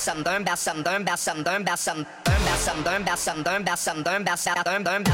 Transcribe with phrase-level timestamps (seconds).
[0.00, 3.18] some, learn about some, learn about some, learn about some, learn about some, learn about
[3.18, 5.04] some, learn about some, learn about some, learn, learn.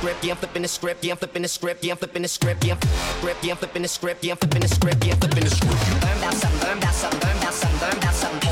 [0.00, 2.28] Grip, yeah, I'm flipping the script, yeah, I'm flipping the script, yeah, I'm flipping the
[2.28, 2.78] script, yeah,
[3.20, 5.50] grip, yeah, I'm flipping the script, yeah, I'm flipping the script, yeah, I'm flipping the
[5.50, 6.02] script.
[6.02, 8.45] Learn about some, learn about some, learn about some, learn about some.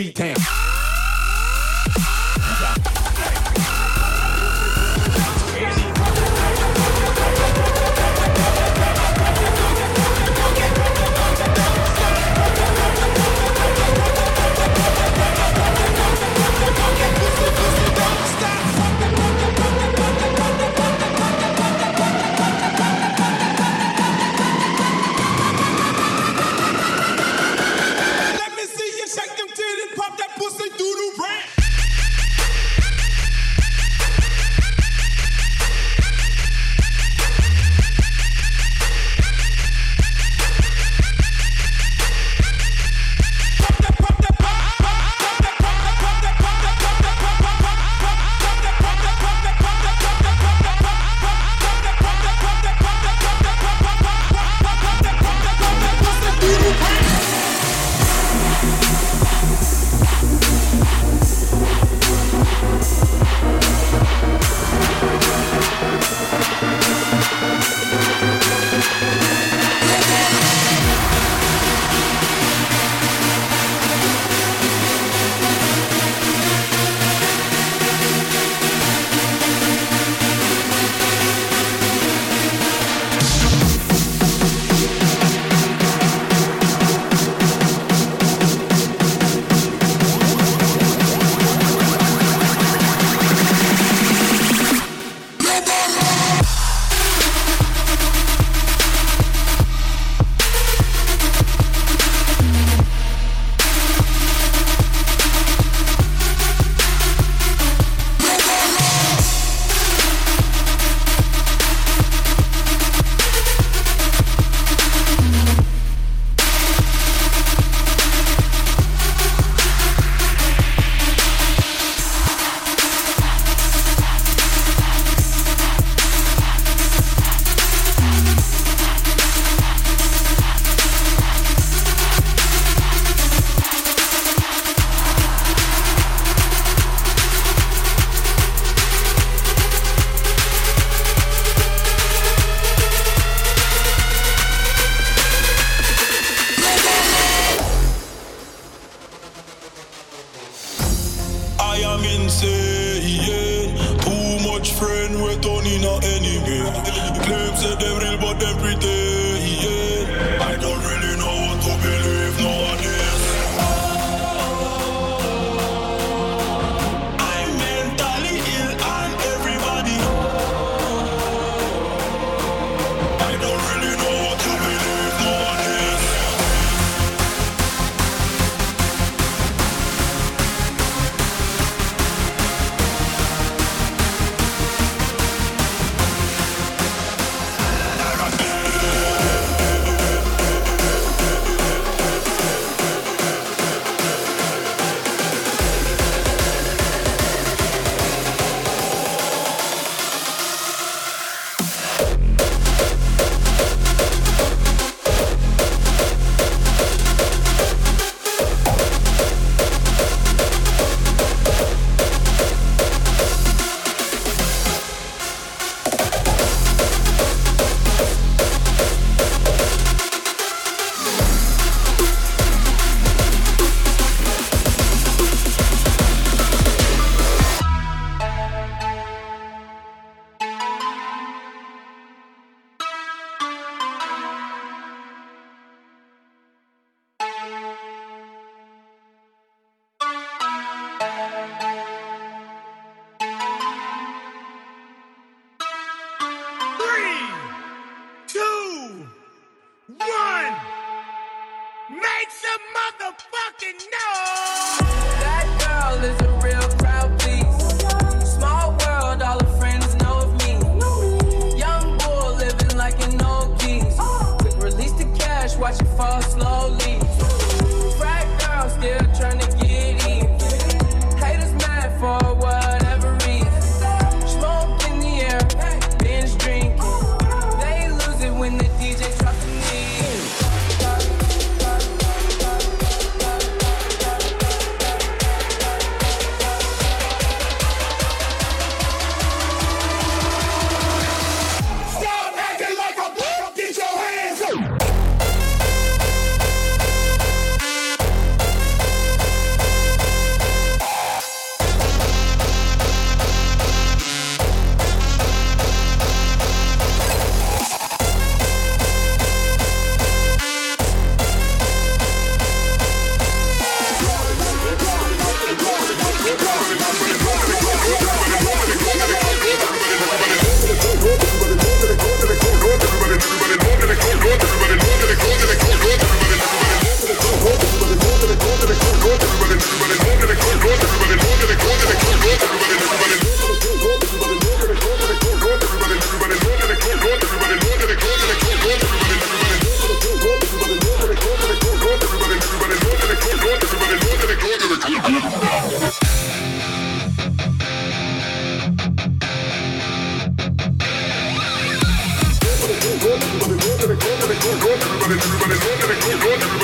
[0.00, 0.59] Beat down.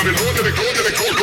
[0.06, 1.15] de, de, de, de,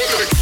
[0.00, 0.39] Welcome to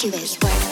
[0.00, 0.69] do this work.